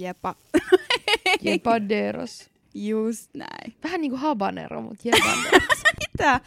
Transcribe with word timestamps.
jepa. 0.00 0.34
Jepanderos. 1.42 2.50
Just 2.74 3.30
näin. 3.34 3.74
Vähän 3.84 4.00
niinku 4.00 4.16
habanero, 4.16 4.82
mut 4.82 5.04
jepanderos. 5.04 5.78
Mitä? 6.00 6.40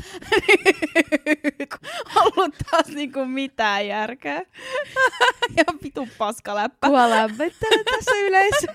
Ollut 2.25 2.55
taas 2.71 2.87
niinku 2.87 3.25
mitään 3.25 3.87
järkeä. 3.87 4.41
ja 5.57 5.63
vitu 5.83 6.07
paskaläppä. 6.17 6.87
Kua 6.87 7.09
lämmittele 7.09 7.83
tässä 7.83 8.11
yleisö. 8.15 8.67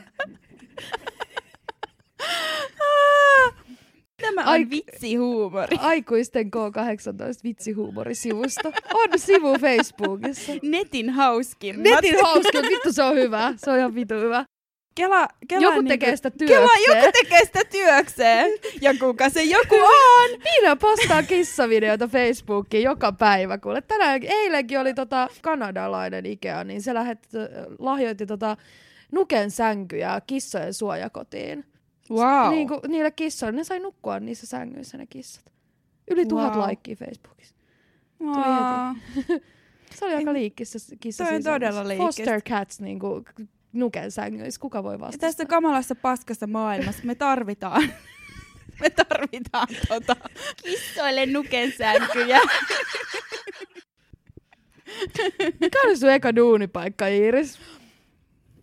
Tämä 4.23 4.41
on 4.41 4.49
Ai- 4.49 4.71
vitsihuumori. 4.71 5.77
Aikuisten 5.81 6.47
K18 6.47 7.41
vitsihuumorisivusto. 7.45 8.73
On 8.95 9.19
sivu 9.19 9.59
Facebookissa. 9.59 10.53
Netin 10.63 11.11
hauskimmat. 11.11 11.85
Netin 11.85 12.17
hauska, 12.23 12.63
vittu 12.63 12.93
se 12.93 13.03
on 13.03 13.15
hyvä. 13.15 13.53
Se 13.57 13.71
on 13.71 13.79
ihan 13.79 13.95
vitu 13.95 14.15
hyvä. 14.15 14.45
Kela, 14.97 15.29
Kela 15.49 15.63
Joku 15.63 15.75
niinku- 15.75 15.89
tekee 15.89 16.17
sitä 16.17 16.31
Kela, 16.31 16.69
työkseen. 16.69 16.99
joku 16.99 17.13
tekee 17.23 17.45
sitä 17.45 17.65
työkseen. 17.65 18.51
Ja 18.81 18.95
kuka 19.01 19.29
se 19.31 19.43
joku 19.43 19.75
on? 20.19 20.31
Niina 20.45 20.77
postaa 20.77 21.23
kissavideoita 21.23 22.09
Facebookiin 22.09 22.83
joka 22.83 23.13
päivä. 23.13 23.59
Kuule, 23.59 23.81
tänään, 23.83 24.21
eilenkin 24.23 24.81
oli 24.81 24.95
tota 24.95 25.29
kanadalainen 25.43 26.27
Ikea, 26.27 26.65
niin 26.65 26.83
se 26.83 26.95
lähet, 26.95 27.29
lahjoitti 27.79 28.27
tota 28.27 28.57
nuken 29.13 29.51
sänkyjä 29.51 30.21
kissojen 30.27 30.75
suojakotiin. 30.75 31.65
Wow. 32.11 32.51
Niin 32.51 32.69
kuin, 32.69 32.81
niille 32.89 33.11
kissoille, 33.11 33.57
ne 33.57 33.65
sai 33.65 33.81
nukkua 33.81 34.21
niissä 34.21 34.47
sängyissä 34.47 34.99
ne 34.99 35.07
kissat. 35.07 35.45
Yli 36.11 36.27
tuhat 36.27 36.53
Wow. 36.53 36.61
laikkia 36.61 36.97
Facebookissa. 36.97 37.55
Aa. 38.27 38.95
Se 39.95 40.05
oli 40.05 40.15
aika 40.15 40.33
liikkissä 40.33 40.79
kissa. 41.01 41.25
Toi 41.25 41.37
on 41.37 41.43
todella 41.43 41.89
liikkistä. 41.89 42.23
Foster 42.23 42.41
cats 42.43 42.81
niin 42.81 42.99
kuin, 42.99 43.25
nuken 43.77 44.11
sängyissä. 44.11 44.61
Kuka 44.61 44.83
voi 44.83 44.95
Ja 44.95 45.01
vastata? 45.01 45.21
tässä 45.27 45.47
kamalassa 45.47 45.95
paskassa 45.95 46.47
maailmassa 46.47 47.03
me 47.05 47.15
tarvitaan, 47.15 47.83
me 48.81 48.91
tarvitaan 48.91 49.69
tota, 49.89 50.17
kissoille 50.65 51.27
nukensänkyjä. 51.27 52.41
Mikä 55.61 55.79
oli 55.85 55.97
sun 55.97 56.11
eka 56.11 56.37
duunipaikka, 56.37 57.07
Iiris? 57.07 57.59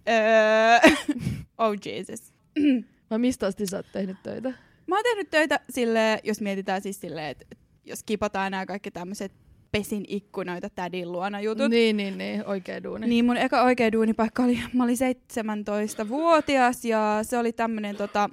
öö, 0.09 0.91
oh 1.57 1.73
Jesus. 1.85 2.33
Vai 3.09 3.19
mistä 3.19 3.47
asti 3.47 3.65
sä 3.65 3.77
oot 3.77 3.85
tehnyt 3.93 4.17
töitä? 4.23 4.49
Mä 4.87 4.95
oon 4.95 5.03
tehnyt 5.03 5.29
töitä 5.29 5.59
sille, 5.69 6.19
jos 6.23 6.41
mietitään 6.41 6.81
siis 6.81 7.01
silleen, 7.01 7.27
että 7.27 7.45
jos 7.85 8.03
kipataan 8.03 8.51
nämä 8.51 8.65
kaikki 8.65 8.91
tämmöiset 8.91 9.31
pesin 9.73 10.05
ikkunoita 10.07 10.69
tädin 10.69 11.11
luona 11.11 11.41
jutut. 11.41 11.69
Niin, 11.69 11.97
niin, 11.97 12.17
niin. 12.17 12.45
Oikea 12.45 12.83
duuni. 12.83 13.07
Niin 13.07 13.25
mun 13.25 13.37
eka 13.37 13.63
oikea 13.63 13.91
duunipaikka 13.91 14.43
oli, 14.43 14.59
mä 14.73 14.83
olin 14.83 14.97
17-vuotias 14.97 16.85
ja 16.85 17.19
se 17.21 17.37
oli 17.37 17.53
tämmönen 17.53 17.95
tota, 17.95 18.29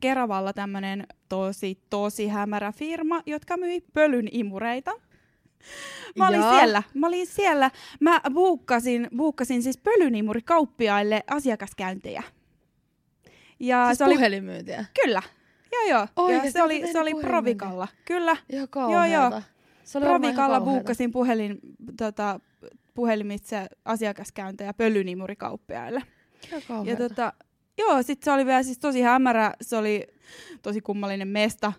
Keravalla 0.00 0.52
tämmönen 0.52 1.06
tosi, 1.28 1.78
tosi 1.90 2.28
hämärä 2.28 2.72
firma, 2.72 3.22
jotka 3.26 3.56
myi 3.56 3.80
pölyn 3.92 4.28
imureita. 4.32 4.92
Mä 6.18 6.28
olin 6.28 6.40
Jaa. 6.40 6.58
siellä, 6.58 6.82
mä 6.94 7.06
olin 7.06 7.26
siellä. 7.26 7.70
Mä 8.00 8.20
buukkasin, 8.34 9.08
buukkasin 9.16 9.62
siis 9.62 9.78
pölynimurikauppiaille 9.78 11.22
asiakaskäyntejä. 11.30 12.22
Ja 13.60 13.86
siis 13.86 13.98
se 13.98 14.04
oli, 14.04 14.14
puhelinmyyntiä. 14.14 14.84
kyllä, 15.02 15.22
joo 15.72 15.98
joo. 15.98 16.06
Oikeesti, 16.16 16.48
ja 16.48 16.52
se 16.52 16.62
oli, 16.62 16.92
se 16.92 17.00
oli 17.00 17.14
Provikalla, 17.14 17.88
kyllä. 18.04 18.36
Kauheeta. 18.70 19.06
joo. 19.06 19.42
Se 19.84 19.98
oli 19.98 20.32
kauheeta. 20.32 20.60
buukkasin 20.60 21.10
puhelin, 21.10 21.58
tota, 21.98 22.40
puhelimitse 22.94 23.66
asiakaskäyntejä 23.84 24.74
pölynimurikauppiaille. 24.74 26.02
Ja 26.84 26.96
tota, 26.96 27.32
joo, 27.78 28.02
sit 28.02 28.22
se 28.22 28.32
oli 28.32 28.46
vielä 28.46 28.62
siis 28.62 28.78
tosi 28.78 29.00
hämärä, 29.00 29.54
se 29.60 29.76
oli 29.76 30.06
tosi 30.62 30.80
kummallinen 30.80 31.28
mesta. 31.28 31.72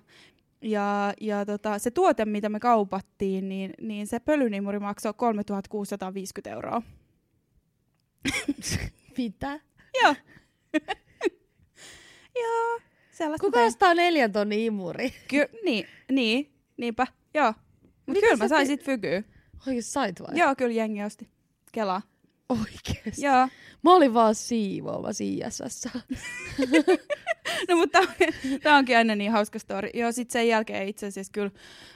Ja, 0.62 1.14
ja 1.22 1.46
tota, 1.46 1.80
se 1.80 1.92
tuote, 1.92 2.26
mitä 2.26 2.50
me 2.50 2.60
kaupattiin, 2.60 3.50
niin, 3.50 3.74
niin 3.82 4.08
se 4.08 4.20
pölynimuri 4.20 4.80
maksoi 4.80 5.14
3650 5.14 6.50
euroa. 6.50 6.82
Mitä? 9.18 9.60
Joo. 10.04 10.16
joo, 12.44 12.80
sellaista. 13.12 13.46
Kuka 13.46 13.64
ostaa 13.64 13.94
neljän 13.94 14.32
tonnin 14.32 14.60
imuri? 14.60 15.14
Ky- 15.28 15.50
niin, 15.66 15.88
niin, 16.12 16.54
niinpä, 16.78 17.08
joo. 17.34 17.54
Mut 18.06 18.18
kyllä 18.20 18.36
mä 18.36 18.48
sain 18.48 18.68
te- 18.68 18.74
sit 18.74 18.84
fykyä. 18.84 19.24
Oikeesti 19.68 19.92
sait 19.92 20.20
vai? 20.22 20.38
Joo, 20.40 20.56
kyllä 20.56 20.74
jengi 20.74 21.04
osti. 21.04 21.28
Kelaa. 21.72 22.02
Oikeesti. 22.50 23.26
Joo. 23.26 23.48
Mä 23.84 23.94
olin 23.96 24.14
vaan 24.14 24.36
siivoamassa 24.36 25.24
ISS. 25.24 25.88
No 27.70 27.76
mutta 27.76 28.00
tämä 28.64 28.78
onkin 28.78 28.98
aina 28.98 29.16
niin 29.16 29.32
hauska 29.32 29.60
story. 29.60 29.90
Joo, 29.94 30.12
sit 30.12 30.32
sen 30.32 30.48
jälkeen 30.48 30.88
itse 30.88 31.06
asiassa 31.08 31.32
kyllä 31.34 31.52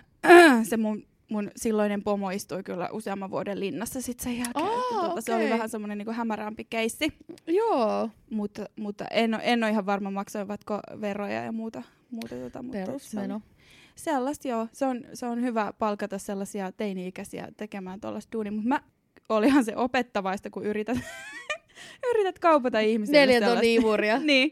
se 0.70 0.78
mun, 0.78 1.04
mun 1.30 1.52
silloinen 1.56 2.04
pomo 2.04 2.30
istui 2.30 2.64
kyllä 2.64 2.90
useamman 2.92 3.32
vuoden 3.32 3.60
linnassa 3.60 4.02
sit 4.02 4.20
sen 4.20 4.38
jälkeen. 4.38 4.66
Aa, 4.66 4.72
että 4.92 4.96
tota, 5.10 5.22
Se 5.22 5.36
oli 5.36 5.50
vähän 5.50 5.70
semmoinen 5.70 5.98
niinku 5.98 6.12
hämärämpi 6.14 6.66
keissi, 6.70 7.14
Joo. 7.48 8.10
mutta, 8.30 8.66
mutta 8.80 9.06
en, 9.12 9.40
en 9.44 9.64
ole 9.64 9.72
ihan 9.72 9.86
varma 9.86 10.12
maksoivatko 10.12 10.80
veroja 11.02 11.44
ja 11.44 11.52
muuta. 11.52 11.84
muuta 12.12 12.36
tota, 12.36 12.62
mutta 12.64 12.78
se 12.78 12.86
Perusmeno. 12.86 13.36
on- 13.36 13.42
Sellaista 14.00 14.48
joo, 14.48 14.68
se 14.74 14.86
on, 14.86 15.02
se 15.14 15.26
on 15.26 15.42
hyvä 15.42 15.74
palkata 15.80 16.18
sellaisia 16.18 16.72
teini-ikäisiä 16.72 17.48
tekemään 17.58 18.02
tuollaista 18.02 18.32
duunia, 18.32 18.52
mutta 18.52 18.68
mä 18.68 18.82
olihan 19.30 19.66
se 19.66 19.76
opettavaista, 19.76 20.50
kun 20.50 20.66
yrität, 20.66 20.98
yrität 22.12 22.40
kaupata 22.40 22.80
ihmisille 22.80 23.20
Neljän 23.20 23.42
sellaista. 23.42 23.56
tonnin 23.56 23.76
imuria. 23.82 24.20
niin, 24.30 24.52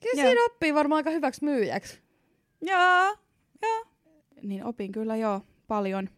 Kyllä 0.00 0.22
Joo. 0.22 0.30
siinä 0.30 0.44
oppii 0.44 0.74
varmaan 0.74 0.96
aika 0.96 1.10
hyväksi 1.10 1.44
myyjäksi. 1.44 2.00
Joo, 2.60 3.16
joo. 3.62 3.84
Niin 4.42 4.64
opin 4.64 4.92
kyllä 4.92 5.16
joo, 5.16 5.40
paljon. 5.66 6.08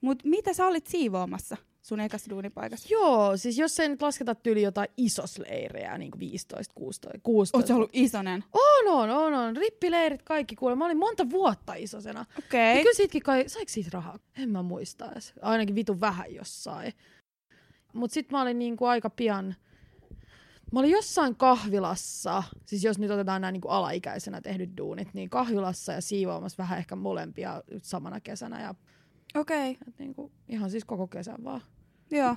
Mut 0.00 0.24
mitä 0.24 0.52
sä 0.52 0.66
olit 0.66 0.86
siivoamassa 0.86 1.56
sun 1.84 2.00
ekassa 2.00 2.30
duunipaikassa? 2.30 2.88
Joo, 2.90 3.36
siis 3.36 3.58
jos 3.58 3.80
ei 3.80 3.88
nyt 3.88 4.02
lasketa 4.02 4.34
tyyli 4.34 4.62
jotain 4.62 4.88
isosleirejä, 4.96 5.98
niin 5.98 6.10
kuin 6.10 6.20
15, 6.20 6.74
16, 6.74 7.18
16. 7.22 7.58
Oot 7.58 7.66
sä 7.66 7.74
ollut 7.74 7.90
isonen? 7.92 8.44
On, 8.52 8.88
on, 8.94 9.10
on, 9.10 9.34
on. 9.34 9.56
Rippileirit 9.56 10.22
kaikki 10.22 10.56
kuule. 10.56 10.74
Mä 10.74 10.84
olin 10.84 10.98
monta 10.98 11.30
vuotta 11.30 11.74
isosena. 11.74 12.24
Okei. 12.38 12.66
Ja 12.66 12.70
Okay. 12.72 12.82
kyllä 12.82 12.94
siitäkin 12.94 13.22
kai, 13.22 13.48
saiko 13.48 13.68
siitä 13.68 13.90
rahaa? 13.92 14.18
En 14.38 14.50
mä 14.50 14.62
muista 14.62 15.12
edes. 15.12 15.32
Ainakin 15.42 15.74
vitun 15.74 16.00
vähän 16.00 16.34
jossain. 16.34 16.92
Mut 17.92 18.10
sit 18.10 18.30
mä 18.30 18.42
olin 18.42 18.58
niinku 18.58 18.84
aika 18.84 19.10
pian, 19.10 19.54
mä 20.72 20.80
olin 20.80 20.90
jossain 20.90 21.36
kahvilassa, 21.36 22.42
siis 22.66 22.84
jos 22.84 22.98
nyt 22.98 23.10
otetaan 23.10 23.40
nämä 23.40 23.52
niinku 23.52 23.68
alaikäisenä 23.68 24.40
tehdyt 24.40 24.70
duunit, 24.76 25.14
niin 25.14 25.30
kahvilassa 25.30 25.92
ja 25.92 26.00
siivoamassa 26.00 26.62
vähän 26.62 26.78
ehkä 26.78 26.96
molempia 26.96 27.62
samana 27.82 28.20
kesänä 28.20 28.62
ja 28.62 28.74
Okei, 29.34 29.70
okay. 29.70 29.88
et 29.88 29.98
niinku, 29.98 30.32
ihan 30.48 30.70
siis 30.70 30.84
koko 30.84 31.06
kesän 31.06 31.44
vaan. 31.44 31.60
Joo. 32.10 32.36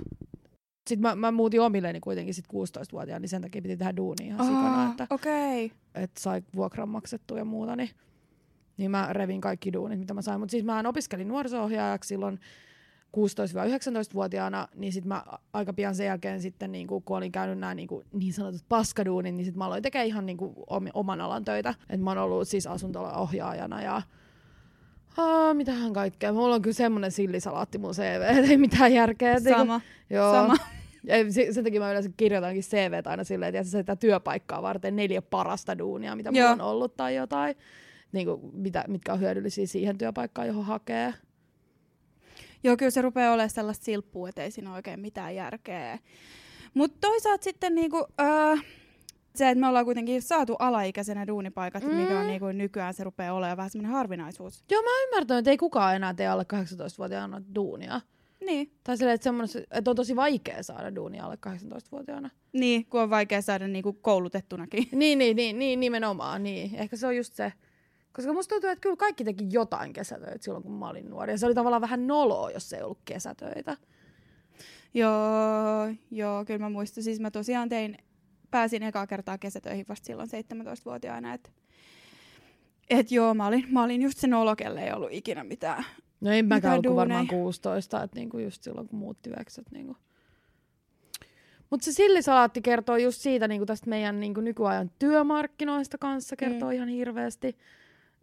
Sitten 0.88 1.02
mä, 1.02 1.16
mä 1.16 1.32
muutin 1.32 1.62
omilleni 1.62 2.00
kuitenkin 2.00 2.34
sit 2.34 2.46
16-vuotiaana, 2.54 3.20
niin 3.20 3.30
sen 3.30 3.42
takia 3.42 3.62
piti 3.62 3.78
tehdä 3.78 3.98
duunia 3.98 4.28
ihan 4.28 4.48
sikana, 4.48 4.90
että 4.90 5.08
Okei. 5.10 5.66
Okay. 5.66 5.78
että 6.04 6.22
sai 6.22 6.42
vuokran 6.56 6.90
maksettua 6.90 7.38
ja 7.38 7.46
muuta, 7.46 7.76
niin, 7.76 7.90
niin 8.78 8.92
mä 8.92 9.08
revin 9.12 9.42
kaikki 9.42 9.74
duunit, 9.74 10.00
mitä 10.00 10.14
mä 10.14 10.22
sain. 10.22 10.40
Mutta 10.40 10.52
siis 10.52 10.64
mä 10.64 10.84
opiskelin 10.88 11.28
nuoriso-ohjaajaksi 11.28 12.08
silloin 12.08 12.40
16-19-vuotiaana, 13.18 14.68
niin 14.76 14.94
sit 14.94 15.06
mä 15.06 15.24
aika 15.54 15.74
pian 15.74 15.96
sen 15.96 16.06
jälkeen 16.06 16.42
sitten, 16.42 16.72
niin 16.72 16.88
kun 16.88 17.04
olin 17.10 17.32
käynyt 17.32 17.60
nämä 17.60 17.76
niin, 17.76 17.88
niin 18.14 18.34
sanotut 18.34 18.66
paskaduunit, 18.70 19.36
niin 19.36 19.46
sit 19.46 19.56
mä 19.56 19.66
aloin 19.66 19.84
tekemään 19.84 20.08
ihan 20.08 20.26
niin 20.26 20.38
om, 20.68 20.86
oman 20.94 21.22
alan 21.22 21.46
töitä. 21.46 21.76
Et 21.90 22.02
mä 22.02 22.12
oon 22.12 22.18
ollut 22.18 22.48
siis 22.48 22.68
asuntola-ohjaajana 22.68 23.82
ja 23.82 24.02
Aa, 25.18 25.54
mitähän 25.54 25.94
kaikkea. 25.94 26.34
Mulla 26.34 26.56
on 26.56 26.62
kyllä 26.62 26.74
semmonen 26.74 27.12
sillisalaatti 27.12 27.78
mun 27.78 27.94
CV, 27.94 28.50
ei 28.50 28.58
mitään 28.58 28.94
järkeä. 28.94 29.34
Niinku- 29.34 29.50
Sama. 29.60 29.82
Joo. 30.10 30.34
Sama. 30.34 30.56
Ja 31.04 31.32
se- 31.32 31.54
sen 31.54 31.64
takia 31.64 31.80
mä 31.82 31.90
yleensä 31.92 32.10
kirjoitankin 32.18 32.64
CVtä 32.64 33.10
aina 33.10 33.24
silleen, 33.24 33.56
että 33.56 33.70
sitä 33.72 33.96
työpaikkaa 33.96 34.62
varten 34.62 34.96
neljä 34.96 35.22
parasta 35.22 35.78
duunia, 35.78 36.16
mitä 36.16 36.32
mulla 36.32 36.44
Joo. 36.44 36.52
on 36.52 36.62
ollut 36.62 36.98
tai 36.98 37.16
jotain, 37.16 37.56
niin 38.12 38.28
kuin, 38.28 38.42
mitä, 38.54 38.84
mitkä 38.88 39.14
on 39.14 39.20
hyödyllisiä 39.20 39.66
siihen 39.68 39.98
työpaikkaan, 39.98 40.48
johon 40.48 40.66
hakee. 40.66 41.14
Joo, 42.64 42.78
kyllä 42.78 42.92
se 42.92 43.02
rupeaa 43.02 43.34
olemaan 43.34 43.50
sellaista 43.50 43.86
silppua, 43.86 44.30
että 44.30 44.44
ei 44.44 44.52
siinä 44.52 44.74
oikein 44.74 45.00
mitään 45.00 45.36
järkeä. 45.36 46.00
Mutta 46.74 46.98
toisaalta 47.02 47.44
sitten 47.44 47.76
niinku, 47.76 48.08
öö, 48.22 48.56
se, 49.38 49.50
että 49.50 49.60
me 49.60 49.68
ollaan 49.68 49.86
kuitenkin 49.86 50.22
saatu 50.22 50.56
alaikäisenä 50.60 51.28
duunipaikat, 51.28 51.84
mm. 51.84 51.96
mikä 51.96 52.20
on 52.20 52.26
Mm. 52.26 52.28
niinku 52.28 52.46
nykyään 52.46 52.94
se 52.94 53.04
rupeaa 53.04 53.34
olemaan 53.34 53.58
vähän 53.58 53.70
semmoinen 53.70 53.92
harvinaisuus. 53.92 54.64
Joo, 54.72 54.82
mä 54.82 54.90
ymmärtänyt, 55.04 55.40
että 55.40 55.52
ei 55.52 55.58
kukaan 55.58 55.96
enää 55.96 56.14
tee 56.14 56.28
alle 56.28 56.46
18-vuotiaana 56.54 57.42
duunia. 57.56 58.02
Niin. 58.46 58.72
Tai 58.84 58.98
silleen, 58.98 59.16
että, 59.16 59.30
että 59.72 59.90
on 59.90 59.96
tosi 59.96 60.16
vaikea 60.16 60.64
saada 60.64 60.96
duunia 60.96 61.26
alle 61.26 61.38
18-vuotiaana. 61.48 62.30
Niin, 62.54 62.86
kun 62.86 63.02
on 63.02 63.10
vaikea 63.10 63.42
saada 63.42 63.68
niinku 63.68 63.94
koulutettunakin. 63.94 64.88
Niin, 65.00 65.18
niin, 65.18 65.36
niin, 65.36 65.60
niin, 65.60 65.80
nimenomaan, 65.80 66.44
niin. 66.44 66.76
Ehkä 66.76 66.96
se 66.96 67.08
on 67.08 67.18
just 67.18 67.34
se 67.34 67.54
Koska 68.18 68.34
musta 68.34 68.56
tuntuu, 68.56 68.70
että 68.70 68.82
kyllä 68.82 68.96
kaikki 68.96 69.24
teki 69.24 69.48
jotain 69.52 69.94
kesätöitä 69.94 70.38
silloin, 70.44 70.64
kun 70.64 70.72
mä 70.72 70.90
olin 70.90 71.10
nuori. 71.10 71.34
Ja 71.34 71.38
se 71.38 71.46
oli 71.46 71.56
tavallaan 71.56 71.82
vähän 71.82 72.08
noloa, 72.08 72.52
jos 72.52 72.74
ei 72.74 72.82
ollut 72.82 73.00
kesätöitä. 73.06 73.78
Joo, 74.94 75.88
joo, 76.12 76.46
kyllä 76.46 76.60
mä 76.60 76.70
muistan. 76.70 77.04
Siis 77.04 77.20
mä 77.20 77.32
tosiaan 77.32 77.70
tein, 77.70 77.98
pääsin 78.52 78.84
ekaa 78.84 79.08
kertaa 79.08 79.38
kesätöihin 79.38 79.86
vasta 79.90 80.06
silloin 80.06 80.30
17-vuotiaana. 80.30 81.34
Että 81.34 81.50
et 82.90 83.12
joo, 83.12 83.34
mä 83.34 83.48
olin, 83.48 83.66
mä 83.70 83.84
olin 83.84 84.02
just 84.02 84.18
se 84.18 84.28
nolo, 84.28 84.56
kelle 84.56 84.84
ei 84.84 84.94
ollut 84.94 85.12
ikinä 85.12 85.44
mitään. 85.44 85.86
No 86.22 86.32
en 86.32 86.46
mäkään 86.46 86.74
ollut 86.74 86.96
varmaan 86.96 87.28
duuneja? 87.28 87.44
16, 87.44 88.04
että 88.04 88.20
niinku 88.20 88.38
just 88.38 88.64
silloin 88.64 88.88
kun 88.88 89.00
muutti 89.00 89.30
veksät. 89.40 89.72
Niinku. 89.72 89.98
Mutta 91.70 91.86
se 91.86 91.92
sillisalaatti 91.92 92.62
kertoo 92.62 92.98
just 92.98 93.22
siitä 93.22 93.48
niinku 93.48 93.66
tästä 93.66 93.90
meidän 93.90 94.20
niinku 94.20 94.42
nykyajan 94.42 94.92
työmarkkinoista 95.00 95.98
kanssa, 95.98 96.36
kertoo 96.36 96.70
mm. 96.70 96.76
ihan 96.76 96.90
hirveästi. 96.90 97.58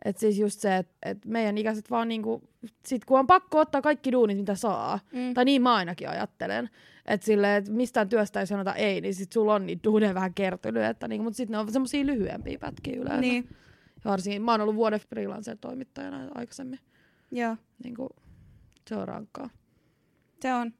Että 0.05 0.20
siis 0.20 0.38
just 0.38 0.61
se, 0.61 0.76
että 0.76 0.94
et 1.02 1.25
meidän 1.26 1.58
ikäiset 1.58 1.91
vaan 1.91 2.08
niinku, 2.08 2.43
sit 2.87 3.05
kun 3.05 3.19
on 3.19 3.26
pakko 3.26 3.58
ottaa 3.58 3.82
kaikki 3.82 4.12
duunit, 4.12 4.38
mitä 4.38 4.55
saa, 4.55 5.00
Mm. 5.12 5.35
tai 5.35 5.44
niin 5.44 5.62
mä 5.62 5.75
ainakin 5.75 6.08
ajattelen, 6.08 6.70
että 7.06 7.25
silleen, 7.25 7.56
että 7.58 7.73
mistään 7.73 8.08
työstä 8.08 8.41
ei 8.41 8.46
sanota 8.46 8.75
ei, 8.75 9.00
niin 9.00 9.14
sit 9.14 9.32
sulla 9.32 9.55
on 9.55 9.67
niitä 9.67 9.85
duuneja 9.85 10.14
vähän 10.14 10.35
kertynyt, 10.35 10.82
että 10.82 11.08
niinku, 11.08 11.25
mutta 11.25 11.37
sitten 11.37 11.52
ne 11.52 11.58
on 11.58 11.73
semmosia 11.73 12.06
lyhyempiä 12.06 12.58
pätkiä 12.58 12.96
yleensä. 12.96 13.20
Niin, 13.20 13.49
Varsinkin, 14.05 14.43
mä 14.43 14.50
oon 14.50 14.61
ollut 14.61 14.75
vuoden 14.75 15.00
freelancer-toimittajana 15.00 16.29
aikaisemmin. 16.35 16.79
joo, 17.31 17.56
Niinku, 17.85 18.08
se 18.88 18.97
on 18.97 19.08
rankkaa. 19.08 19.50
se 20.43 20.55
on. 20.55 20.73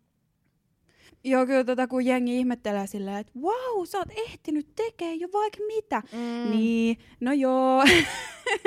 Joo, 1.25 1.47
kyllä 1.47 1.65
tota, 1.65 1.87
kun 1.87 2.06
jengi 2.06 2.38
ihmettelee 2.38 2.87
silleen, 2.87 3.17
että 3.17 3.32
wow, 3.41 3.85
sä 3.85 3.99
oot 3.99 4.09
ehtinyt 4.26 4.69
tekemään 4.76 5.21
jo 5.21 5.29
vaikka 5.32 5.59
mitä. 5.67 6.03
Mm. 6.12 6.50
Niin, 6.50 6.99
no 7.21 7.32
joo. 7.32 7.85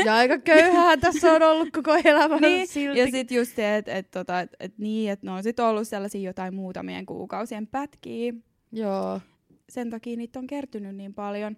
Ja 0.06 0.16
aika 0.16 0.38
köyhää 0.38 0.98
tässä 0.98 1.32
on 1.32 1.44
ollut 1.44 1.70
koko 1.72 1.92
elämä 2.06 2.38
niin. 2.38 2.68
silti. 2.68 3.00
Ja 3.00 3.12
sitten 3.12 3.38
just 3.38 3.56
se, 3.56 3.78
että 3.78 3.94
et, 3.94 4.12
tota, 4.12 4.42
et, 4.42 4.56
et, 4.60 4.78
niin, 4.78 5.12
et 5.12 5.24
ne 5.24 5.32
on 5.32 5.44
sit 5.44 5.60
ollut 5.60 5.88
sellaisia 5.88 6.22
jotain 6.22 6.56
muutamien 6.56 7.06
kuukausien 7.06 7.68
pätkiä. 7.68 8.34
Joo. 8.72 9.22
Sen 9.70 9.90
takia 9.90 10.18
niitä 10.18 10.40
on 10.40 10.48
kertynyt 10.48 10.96
niin 10.96 11.14
paljon. 11.14 11.58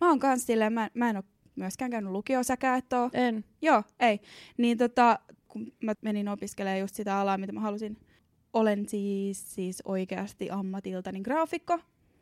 Mä 0.00 0.08
oon 0.08 0.18
kans 0.18 0.46
silleen, 0.46 0.72
mä, 0.72 0.90
mä 0.94 1.10
en 1.10 1.16
oo 1.16 1.22
myöskään 1.56 1.90
käynyt 1.90 2.12
lukiossa, 2.12 2.56
sä 2.62 2.76
et 2.76 2.92
oo. 2.92 3.10
En. 3.12 3.44
Joo, 3.62 3.82
ei. 4.00 4.20
Niin 4.56 4.78
tota, 4.78 5.18
kun 5.48 5.72
mä 5.82 5.92
menin 6.00 6.28
opiskelemaan 6.28 6.80
just 6.80 6.94
sitä 6.94 7.20
alaa, 7.20 7.38
mitä 7.38 7.52
mä 7.52 7.60
halusin. 7.60 7.96
Olen 8.56 8.88
siis, 8.88 9.54
siis 9.54 9.82
oikeasti 9.84 10.50
ammatiltani 10.50 11.20
graafikko. 11.20 11.78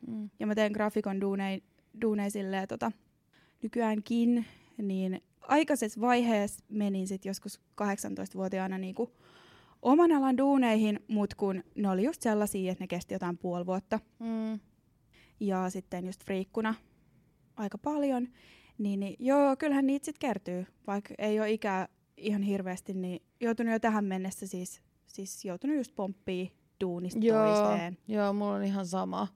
Mm. 0.07 0.29
Ja 0.39 0.47
mä 0.47 0.55
teen 0.55 0.71
graafikon 0.71 1.21
duunei, 1.21 1.63
duunei 2.01 2.31
silleen, 2.31 2.67
tota, 2.67 2.91
nykyäänkin. 3.61 4.45
Niin 4.77 5.21
aikaisessa 5.41 6.01
vaiheessa 6.01 6.63
menin 6.69 7.07
sit 7.07 7.25
joskus 7.25 7.61
18-vuotiaana 7.81 8.77
niinku 8.77 9.11
oman 9.81 10.11
alan 10.11 10.37
duuneihin, 10.37 10.99
mutta 11.07 11.35
kun 11.35 11.63
ne 11.75 11.89
oli 11.89 12.03
just 12.03 12.21
sellaisia, 12.21 12.71
että 12.71 12.83
ne 12.83 12.87
kesti 12.87 13.13
jotain 13.13 13.37
puoli 13.37 13.65
vuotta. 13.65 13.99
Mm. 14.19 14.59
Ja 15.39 15.69
sitten 15.69 16.05
just 16.05 16.23
friikkuna 16.25 16.75
aika 17.55 17.77
paljon. 17.77 18.27
Niin, 18.77 18.99
niin 18.99 19.15
joo, 19.19 19.55
kyllähän 19.55 19.87
niitä 19.87 20.05
sitten 20.05 20.29
kertyy. 20.29 20.65
Vaikka 20.87 21.13
ei 21.17 21.39
ole 21.39 21.51
ikää 21.51 21.87
ihan 22.17 22.41
hirveästi, 22.41 22.93
niin 22.93 23.21
joutunut 23.39 23.73
jo 23.73 23.79
tähän 23.79 24.05
mennessä 24.05 24.47
siis, 24.47 24.81
siis 25.15 25.45
joutunut 25.45 25.75
just 25.77 25.95
pomppii 25.95 26.51
duunista 26.81 27.19
Joo, 27.23 27.55
toiseen. 27.55 27.97
joo, 28.07 28.33
mulla 28.33 28.53
on 28.53 28.63
ihan 28.63 28.85
sama. 28.85 29.27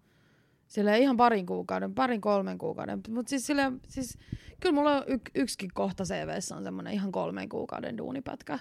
Sillä 0.67 0.95
ihan 0.95 1.17
parin 1.17 1.45
kuukauden, 1.45 1.95
parin 1.95 2.21
kolmen 2.21 2.57
kuukauden. 2.57 3.01
Mutta 3.09 3.29
siis, 3.29 3.47
sille, 3.47 3.71
siis 3.87 4.17
kyllä 4.59 4.75
mulla 4.75 4.95
on 4.97 5.03
y- 5.07 5.31
yksikin 5.41 5.69
kohta 5.73 6.03
CVssä 6.03 6.55
on 6.55 6.63
semmoinen 6.63 6.93
ihan 6.93 7.11
kolmen 7.11 7.49
kuukauden 7.49 7.97
duunipätkä. 7.97 8.59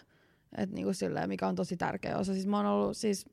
Et 0.58 0.70
niinku 0.70 0.92
silleen, 0.92 1.28
mikä 1.28 1.48
on 1.48 1.54
tosi 1.54 1.76
tärkeä 1.76 2.18
osa. 2.18 2.32
Siis 2.32 2.46
mä 2.46 2.56
oon 2.56 2.66
ollut 2.66 2.96
siis 2.96 3.26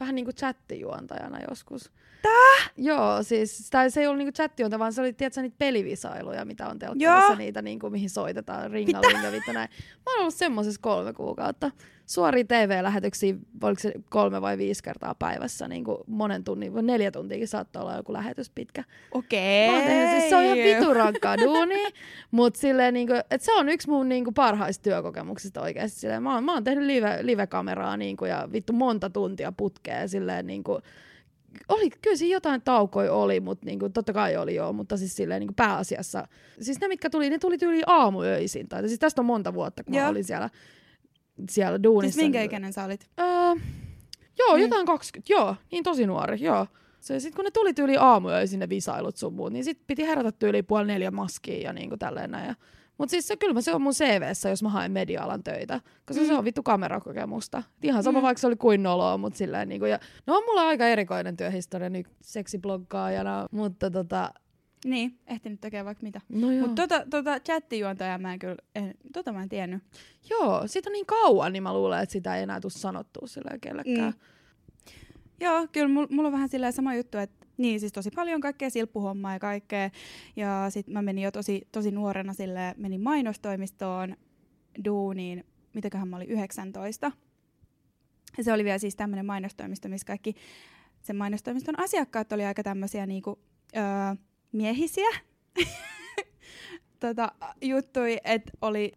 vähän 0.00 0.14
niinku 0.14 0.32
chattijuontajana 0.32 1.38
joskus. 1.48 1.90
Tää? 2.22 2.70
Joo, 2.76 3.22
siis 3.22 3.68
tai 3.70 3.90
se 3.90 4.00
ei 4.00 4.06
ollut 4.06 4.18
niinku 4.18 4.32
chattijuonta, 4.32 4.78
vaan 4.78 4.92
se 4.92 5.00
oli 5.00 5.12
tiedätkö, 5.12 5.42
niitä 5.42 5.56
pelivisailuja, 5.58 6.44
mitä 6.44 6.68
on 6.68 6.78
telkkarissa, 6.78 7.34
niitä 7.34 7.62
niinku, 7.62 7.90
mihin 7.90 8.10
soitetaan 8.10 8.70
ringalinga 8.70 9.32
vittu 9.32 9.52
näin. 9.52 9.68
Mä 10.06 10.12
oon 10.12 10.20
ollut 10.20 10.34
semmosessa 10.34 10.80
kolme 10.80 11.12
kuukautta. 11.12 11.70
Suoria 12.06 12.44
TV-lähetyksiä, 12.44 13.34
oliko 13.62 13.80
se 13.80 13.92
kolme 14.10 14.42
vai 14.42 14.58
viisi 14.58 14.82
kertaa 14.82 15.14
päivässä, 15.14 15.68
niin 15.68 15.84
kuin 15.84 15.98
monen 16.06 16.44
tunnin, 16.44 16.74
vai 16.74 16.82
neljä 16.82 17.10
tuntiakin 17.10 17.48
saattoi 17.48 17.82
olla 17.82 17.96
joku 17.96 18.12
lähetys 18.12 18.50
pitkä. 18.50 18.84
Okei. 19.12 19.68
Tehnyt, 19.68 20.10
siis 20.10 20.28
se 20.28 20.36
on 20.36 20.42
ihan 20.42 20.58
vitu 20.58 20.94
rankkaa 20.94 21.38
duuni, 21.38 21.84
mutta 22.30 22.60
silleen 22.60 22.94
niinku, 22.94 23.14
et 23.30 23.42
se 23.42 23.52
on 23.52 23.68
yksi 23.68 23.90
mun 23.90 24.08
niinku 24.08 24.32
parhaista 24.32 24.82
työkokemuksista 24.82 25.60
oikeasti. 25.60 26.00
Silleen, 26.00 26.22
mä, 26.22 26.34
oon, 26.34 26.44
mä 26.44 26.54
oon 26.54 26.64
tehnyt 26.64 26.84
live, 26.84 27.18
live-kameraa 27.22 27.96
niinku, 27.96 28.24
ja 28.24 28.48
vittu 28.52 28.72
monta 28.72 29.10
tuntia 29.10 29.52
putkea 29.52 30.08
silleen 30.08 30.46
niinku, 30.46 30.80
oli, 31.68 31.90
kyllä 31.90 32.16
siinä 32.16 32.36
jotain 32.36 32.62
taukoja 32.62 33.12
oli, 33.12 33.40
mutta 33.40 33.66
niinku, 33.66 33.88
totta 33.88 34.12
kai 34.12 34.36
oli 34.36 34.54
joo, 34.54 34.72
mutta 34.72 34.96
siis 34.96 35.16
silleen 35.16 35.40
niinku 35.40 35.54
pääasiassa. 35.56 36.28
Siis 36.60 36.80
ne, 36.80 36.88
mitkä 36.88 37.10
tuli, 37.10 37.30
ne 37.30 37.38
tuli 37.38 37.58
tyyli 37.58 37.82
aamuöisin. 37.86 38.68
Tai 38.68 38.88
siis 38.88 39.00
tästä 39.00 39.22
on 39.22 39.26
monta 39.26 39.54
vuotta, 39.54 39.84
kun 39.84 39.94
mä 39.94 40.00
Joo. 40.00 40.10
olin 40.10 40.24
siellä, 40.24 40.50
siellä 41.50 41.82
duunissa. 41.82 42.14
Siis 42.14 42.24
minkä 42.24 42.42
ikäinen 42.42 42.72
sä 42.72 42.84
olit? 42.84 43.08
Öö, 43.20 43.26
joo, 44.38 44.54
Niin. 44.56 44.62
jotain 44.62 44.86
20, 44.86 45.32
joo, 45.32 45.56
niin 45.72 45.84
tosi 45.84 46.06
nuori, 46.06 46.42
joo. 46.42 46.66
Se, 47.00 47.20
sit 47.20 47.34
kun 47.34 47.44
ne 47.44 47.50
tuli 47.50 47.74
tyyli 47.74 47.96
aamuyöisin 47.96 48.60
ne 48.60 48.68
visailut 48.68 49.16
sun 49.16 49.34
muut, 49.34 49.52
niin 49.52 49.64
sit 49.64 49.80
piti 49.86 50.06
herätä 50.06 50.32
tyyli 50.32 50.62
puoli 50.62 50.86
neljä 50.86 51.10
maskiin 51.10 51.62
ja 51.62 51.72
niinku 51.72 51.96
tälleen 51.96 52.30
näin. 52.30 52.46
Ja, 52.48 52.54
mut 52.98 53.10
siis 53.10 53.28
se, 53.28 53.36
kyllä 53.36 53.60
se 53.60 53.74
on 53.74 53.82
mun 53.82 53.92
CVssä, 53.92 54.48
jos 54.48 54.62
mä 54.62 54.68
haen 54.68 54.92
media-alan 54.92 55.42
töitä, 55.44 55.80
koska 56.06 56.22
Mm. 56.22 56.28
se 56.28 56.34
on 56.34 56.44
vittu 56.44 56.62
kamerakokemusta. 56.62 57.62
Ihan 57.82 58.02
sama, 58.02 58.18
Mm. 58.18 58.22
vaikka 58.22 58.40
se 58.40 58.46
oli 58.46 58.56
kuin 58.56 58.82
noloa, 58.82 59.16
mut 59.18 59.34
silleen 59.36 59.68
niinku, 59.68 59.86
ja 59.86 59.98
no 60.26 60.36
on 60.36 60.42
mulla 60.46 60.62
aika 60.68 60.86
erikoinen 60.86 61.36
työhistoria 61.36 61.90
nyt 61.90 62.06
seksibloggaajana, 62.20 63.46
mutta 63.50 63.90
tota, 63.90 64.30
Niin, 64.86 65.18
ehtinyt 65.26 65.60
tekemään 65.60 65.86
vaikka 65.86 66.02
mitä. 66.02 66.20
no. 66.28 66.46
Mutta 66.60 66.82
tota, 66.82 67.06
tota 67.10 67.40
chattijuontajaa 67.40 68.18
mä 68.18 68.32
en 68.32 68.38
kyllä, 68.38 68.56
en, 68.74 68.94
tota 69.12 69.32
mä 69.32 69.42
en 69.42 69.48
tiennyt. 69.48 69.82
joo, 70.30 70.62
siitä 70.66 70.90
on 70.90 70.92
niin 70.92 71.06
kauan, 71.06 71.52
niin 71.52 71.62
mä 71.62 71.74
luulen, 71.74 72.02
että 72.02 72.12
sitä 72.12 72.36
ei 72.36 72.42
enää 72.42 72.60
tule 72.60 72.72
sanottua 72.72 73.26
silleen 73.26 73.60
kellekään. 73.60 74.12
Mm. 74.12 74.20
Joo, 75.40 75.66
kyllä 75.72 75.88
mulla, 75.88 76.08
mulla 76.10 76.26
on 76.26 76.32
vähän 76.32 76.48
silleen 76.48 76.72
sama 76.72 76.94
juttu, 76.94 77.18
että 77.18 77.46
niin 77.56 77.80
siis 77.80 77.92
tosi 77.92 78.10
paljon 78.10 78.40
kaikkea 78.40 78.70
silppuhommaa 78.70 79.32
ja 79.32 79.38
kaikkea. 79.38 79.90
Ja 80.36 80.66
sit 80.70 80.88
mä 80.88 81.02
menin 81.02 81.24
jo 81.24 81.30
tosi, 81.30 81.68
tosi 81.72 81.90
nuorena 81.90 82.32
sille 82.32 82.74
menin 82.76 83.00
mainostoimistoon 83.00 84.16
duuniin, 84.84 85.44
mitäköhän 85.74 86.08
mä 86.08 86.16
olin 86.16 86.28
19. 86.28 87.12
Ja 88.38 88.44
se 88.44 88.52
oli 88.52 88.64
vielä 88.64 88.78
siis 88.78 88.96
tämmöinen 88.96 89.26
mainostoimisto, 89.26 89.88
missä 89.88 90.06
kaikki 90.06 90.34
sen 91.02 91.16
mainostoimiston 91.16 91.80
asiakkaat 91.80 92.32
oli 92.32 92.44
aika 92.44 92.62
tämmöisiä 92.62 93.06
niinku, 93.06 93.38
öö, 93.76 93.82
miehisiä 94.56 95.08
tota, 97.00 97.32
juttui, 97.62 98.18
että 98.24 98.52
oli 98.60 98.92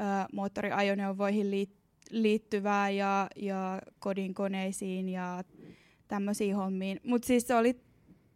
öö, 0.00 0.06
moottoriajoneuvoihin 0.32 1.50
liit, 1.50 1.70
liittyvää 2.10 2.90
ja, 2.90 3.28
ja 3.36 3.82
kodinkoneisiin 3.98 5.08
ja 5.08 5.44
tämmöisiin 6.08 6.56
hommiin. 6.56 7.00
Mutta 7.04 7.26
siis 7.26 7.46
se 7.46 7.54
oli 7.54 7.80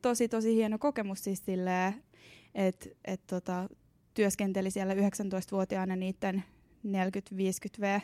tosi 0.02 0.29
tosi 0.29 0.55
hieno 0.55 0.79
kokemus 0.79 1.25
siis 1.25 1.45
silleen, 1.45 1.95
että 2.55 2.88
et 3.05 3.21
tota, 3.26 3.69
työskenteli 4.14 4.71
siellä 4.71 4.95
19-vuotiaana 4.95 5.97
niiden 5.97 6.45
40-50 6.87 6.91
V 7.81 7.85
öö, 7.85 8.00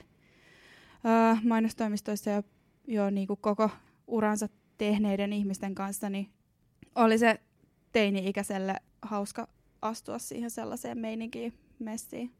mainostoimistoissa 1.44 2.30
jo, 2.30 2.42
jo 2.86 3.10
niinku 3.10 3.36
koko 3.36 3.70
uransa 4.06 4.48
tehneiden 4.78 5.32
ihmisten 5.32 5.74
kanssa, 5.74 6.10
niin 6.10 6.28
oli 6.94 7.18
se 7.18 7.40
teini-ikäiselle 7.92 8.74
hauska 9.02 9.48
astua 9.82 10.18
siihen 10.18 10.50
sellaiseen 10.50 10.98
meininkiin 10.98 11.52
messiin. 11.78 12.32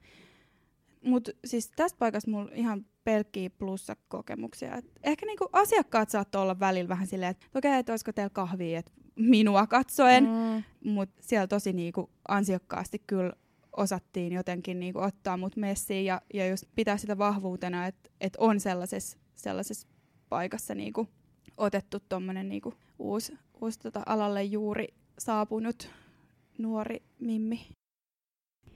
Mutta 1.05 1.31
siis 1.45 1.71
tästä 1.77 1.99
paikasta 1.99 2.31
mulla 2.31 2.51
ihan 2.55 2.87
pelkkiä 3.05 3.51
plussakokemuksia. 3.51 4.77
Et 4.77 4.85
ehkä 5.03 5.27
niinku 5.27 5.49
asiakkaat 5.53 6.11
saattoi 6.11 6.43
olla 6.43 6.61
välillä 6.61 6.89
vähän 6.89 7.07
silleen, 7.07 7.31
että 7.31 7.47
okei, 7.55 7.71
okay, 7.71 7.81
että 7.81 7.93
olisiko 7.93 8.13
teillä 8.13 8.31
kahvia, 8.31 8.79
että 8.79 8.93
minua 9.17 9.67
katsoen. 9.67 10.25
Mm. 10.25 10.65
Mutta 10.93 11.23
siellä 11.23 11.47
tosi 11.47 11.73
niinku 11.73 12.11
ansiokkaasti 12.29 13.03
kyllä 13.07 13.33
osattiin 13.77 14.33
jotenkin 14.33 14.81
niinku 14.81 14.99
ottaa 14.99 15.37
mut 15.37 15.57
messiin 15.57 16.05
ja, 16.05 16.23
ja 16.35 16.49
just 16.49 16.65
pitää 16.75 16.97
sitä 16.97 17.19
vahvuutena, 17.19 17.87
että 17.87 18.11
et 18.21 18.37
on 18.37 18.61
sellaisessa 18.61 19.19
sellaisessa 19.35 19.89
paikassa 20.29 20.75
niinku 20.75 21.09
otettu 21.57 21.99
tuommoinen 22.09 22.49
niinku 22.49 22.75
uusi, 22.99 23.39
uusi 23.61 23.79
tota 23.79 24.03
alalle 24.07 24.45
juuri 24.45 24.89
saapunut 25.19 25.89
nuori 26.59 27.03
mimmi. 27.21 27.78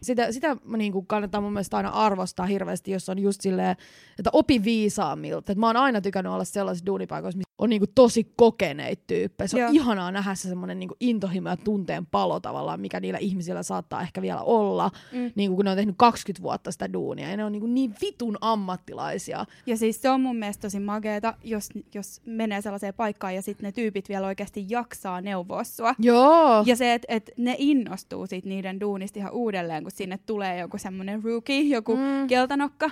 Sitä, 0.02 0.32
sitä 0.32 0.56
niin 0.76 0.92
kuin 0.92 1.06
kannattaa 1.06 1.40
mun 1.40 1.52
mielestä 1.52 1.76
aina 1.76 1.88
arvostaa 1.88 2.46
hirveästi, 2.46 2.90
jos 2.90 3.08
on 3.08 3.18
just 3.18 3.40
silleen, 3.40 3.76
että 4.18 4.30
opi 4.32 4.64
viisaamilta. 4.64 5.52
Et 5.52 5.58
mä 5.58 5.66
oon 5.66 5.76
aina 5.76 6.00
tykännyt 6.00 6.32
olla 6.32 6.44
sellaisissa 6.44 6.86
duunipaikoissa, 6.86 7.38
missä 7.38 7.52
on 7.58 7.70
niin 7.70 7.80
kuin 7.80 7.90
tosi 7.94 8.32
kokeneita 8.36 9.02
tyyppejä. 9.06 9.48
Se 9.48 9.56
on 9.56 9.60
Joo. 9.60 9.70
ihanaa 9.72 10.10
nähdä 10.10 10.34
se 10.34 10.48
semmoinen 10.48 10.78
niin 10.78 10.90
intohimo 11.00 11.48
ja 11.48 11.56
tunteen 11.56 12.06
palo 12.06 12.40
tavallaan, 12.40 12.80
mikä 12.80 13.00
niillä 13.00 13.18
ihmisillä 13.18 13.62
saattaa 13.62 14.02
ehkä 14.02 14.22
vielä 14.22 14.40
olla, 14.42 14.90
Mm. 15.12 15.32
niin 15.34 15.50
kuin 15.50 15.56
kun 15.56 15.64
ne 15.64 15.70
on 15.70 15.76
tehnyt 15.76 15.94
20 15.98 16.42
vuotta 16.42 16.72
sitä 16.72 16.92
duunia. 16.92 17.30
Ja 17.30 17.36
ne 17.36 17.44
on 17.44 17.52
niin, 17.52 17.60
kuin 17.60 17.74
niin 17.74 17.94
vitun 18.02 18.38
ammattilaisia. 18.40 19.44
Ja 19.66 19.76
siis 19.76 20.02
se 20.02 20.10
on 20.10 20.20
mun 20.20 20.36
mielestä 20.36 20.62
tosi 20.62 20.80
mageeta, 20.80 21.34
jos, 21.44 21.68
jos 21.94 22.20
menee 22.26 22.60
sellaiseen 22.60 22.94
paikkaan 22.94 23.34
ja 23.34 23.42
sitten 23.42 23.64
ne 23.64 23.72
tyypit 23.72 24.08
vielä 24.08 24.26
oikeasti 24.26 24.66
jaksaa 24.68 25.20
neuvoa 25.20 25.64
sua. 25.64 25.94
Joo. 25.98 26.62
Ja 26.66 26.76
se, 26.76 26.94
että 26.94 27.06
et 27.08 27.30
ne 27.36 27.54
innostuu 27.58 28.26
siitä 28.26 28.48
niiden 28.48 28.80
duunista 28.80 29.18
ihan 29.18 29.32
uudelleen, 29.32 29.82
kun 29.82 29.91
sinne 29.92 30.18
tulee 30.18 30.58
joku 30.58 30.78
semmoinen 30.78 31.24
rookie, 31.24 31.60
joku 31.60 31.96
mm. 31.96 32.02
Mm. 32.02 32.26
keltanokka. 32.26 32.90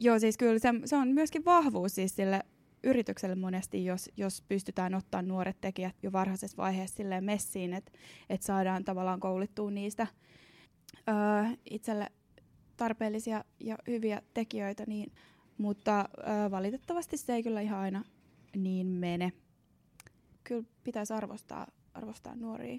Joo, 0.00 0.18
siis 0.18 0.36
kyllä 0.38 0.58
se, 0.58 0.68
se 0.84 0.96
on 0.96 1.08
myöskin 1.08 1.44
vahvuus 1.44 1.94
siis 1.94 2.16
sille 2.16 2.40
yritykselle 2.82 3.34
monesti, 3.34 3.84
jos, 3.84 4.10
jos 4.16 4.42
pystytään 4.48 4.94
ottaa 4.94 5.22
nuoret 5.22 5.60
tekijät 5.60 5.94
jo 6.02 6.12
varhaisessa 6.12 6.56
vaiheessa 6.56 6.96
silleen 6.96 7.24
messiin, 7.24 7.72
että 7.72 7.92
et 8.30 8.42
saadaan 8.42 8.84
tavallaan 8.84 9.20
koulittua 9.20 9.70
niistä 9.70 10.06
öö, 11.08 11.14
itselle 11.70 12.06
tarpeellisia 12.76 13.44
ja 13.60 13.78
hyviä 13.86 14.22
tekijöitä, 14.34 14.84
niin, 14.86 15.12
mutta 15.58 16.08
öö, 16.18 16.50
valitettavasti 16.50 17.16
se 17.16 17.34
ei 17.34 17.42
kyllä 17.42 17.60
ihan 17.60 17.80
aina 17.80 18.04
niin 18.56 18.86
mene. 18.86 19.32
Kyllä 20.44 20.64
pitäisi 20.84 21.12
arvostaa, 21.12 21.66
arvostaa 21.94 22.34
nuoria 22.34 22.78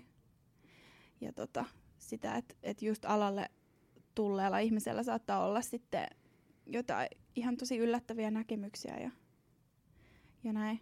ja 1.22 1.34
tota, 1.34 1.66
sitä, 2.00 2.36
että 2.36 2.56
et 2.64 2.82
just 2.82 3.06
alalle 3.06 3.50
tulleella 4.16 4.60
ihmisellä 4.60 5.04
saattaa 5.04 5.46
olla 5.46 5.62
sitten 5.62 6.08
jotain 6.66 7.08
ihan 7.36 7.58
tosi 7.58 7.78
yllättäviä 7.78 8.32
näkemyksiä 8.32 8.98
ja, 8.98 9.12
ja 10.44 10.54
näin. 10.54 10.80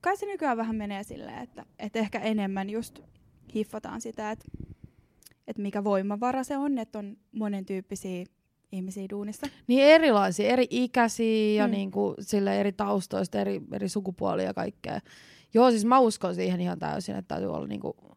Kai 0.00 0.16
se 0.16 0.26
nykyään 0.26 0.56
vähän 0.56 0.76
menee 0.76 1.02
silleen, 1.02 1.38
että, 1.38 1.66
että 1.78 1.98
ehkä 1.98 2.18
enemmän 2.18 2.70
just 2.70 2.98
hiffataan 3.54 4.00
sitä, 4.00 4.30
että, 4.30 4.44
että 5.46 5.62
mikä 5.62 5.84
voimavara 5.84 6.44
se 6.44 6.56
on, 6.56 6.78
että 6.78 6.98
on 6.98 7.16
monen 7.32 7.66
tyyppisiä 7.66 8.24
ihmisiä 8.72 9.06
duunissa. 9.10 9.46
Niin 9.66 9.82
erilaisia, 9.82 10.48
eri 10.48 10.66
ikäisiä 10.70 11.62
ja 11.62 11.66
Mm. 11.66 11.70
mm. 11.70 11.76
niin 11.76 11.90
kuin, 11.90 12.14
sille 12.20 12.60
eri 12.60 12.72
taustoista, 12.72 13.40
eri, 13.40 13.60
eri 13.72 13.88
sukupuolia 13.88 14.46
ja 14.46 14.54
kaikkea. 14.54 15.00
Joo, 15.54 15.70
siis 15.70 15.84
mä 15.84 15.98
uskon 15.98 16.34
siihen 16.34 16.60
ihan 16.60 16.78
täysin, 16.78 17.16
että 17.16 17.34
täytyy 17.34 17.54
olla 17.54 17.66
niinku... 17.66 18.15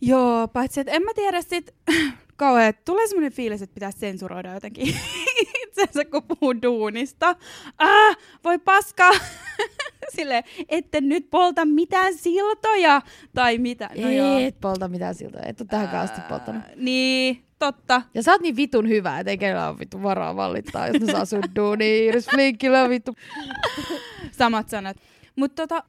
Joo, 0.00 0.48
paitsi 0.48 0.80
että 0.80 0.92
en 0.92 1.02
mä 1.02 1.10
tiedä 1.14 1.42
sit 1.42 1.74
kauhean, 2.36 2.68
että 2.68 2.82
tulee 2.84 3.06
semmoinen 3.06 3.32
fiilis, 3.32 3.62
että 3.62 3.74
pitäisi 3.74 3.98
sensuroida 3.98 4.54
jotenkin 4.54 4.96
itsensä, 5.62 6.04
kun 6.04 6.22
puhuu 6.22 6.62
duunista. 6.62 7.36
Ah, 7.78 8.16
voi 8.44 8.58
paskaa! 8.58 9.10
Sille, 10.16 10.44
ette 10.68 11.00
nyt 11.00 11.30
polta 11.30 11.64
mitään 11.64 12.14
siltoja 12.14 13.02
tai 13.34 13.58
mitä. 13.58 13.90
No 14.02 14.10
joo. 14.10 14.38
et 14.38 14.60
polta 14.60 14.88
mitään 14.88 15.14
siltä, 15.14 15.40
et 15.46 15.60
ole 15.60 15.68
tähän 15.70 16.00
asti 16.00 16.20
polttanut. 16.28 16.62
Ää, 16.62 16.72
Niin, 16.76 17.44
totta. 17.58 18.02
Ja 18.14 18.22
sä 18.22 18.32
oot 18.32 18.40
niin 18.40 18.56
vitun 18.56 18.88
hyvä, 18.88 19.18
et 19.20 19.28
ei 19.28 19.38
kenellä 19.38 19.68
ole 19.68 19.78
vittu 19.78 20.02
varaa 20.02 20.36
valittaa, 20.36 20.88
jos 20.88 21.00
ne 21.00 21.12
saa 21.12 21.24
sun 21.24 21.42
duuni. 21.56 22.06
Iris 22.06 22.26
Flinkillä 22.26 22.82
on 22.82 22.90
vittu. 22.90 23.14
Samat 24.32 24.68
sanat. 24.68 24.96
Mutta 25.36 25.62
tota, 25.62 25.84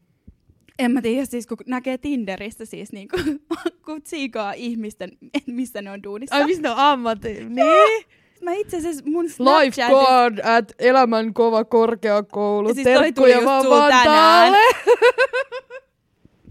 en 0.80 0.92
mä 0.92 1.02
tiedä, 1.02 1.26
siis 1.26 1.48
kun 1.48 1.58
näkee 1.66 1.98
Tinderissä 1.98 2.66
siis 2.66 2.92
niinku, 2.92 3.18
kun 3.86 4.02
tsiikaa 4.02 4.54
ihmisten, 4.54 5.12
missä 5.48 5.82
ne 5.82 5.92
on 5.92 6.04
duunissa. 6.04 6.36
Ai 6.36 6.46
mistä 6.46 6.72
on 6.72 6.78
ammatti? 6.78 7.34
Niin? 7.34 8.06
Mä 8.42 8.54
itse 8.54 8.78
asiassa 8.78 9.06
mun 9.06 9.30
Snapchatissa... 9.30 9.88
Lifeguard 9.88 10.40
at 10.44 10.72
Elämän 10.80 11.34
kova 11.34 11.66
korkeakoulu. 11.66 12.68
Ja 12.68 12.74
siis 12.74 12.84
Terkkuja 12.84 13.46
vaan. 13.46 13.70
Vantaalle. 13.70 14.58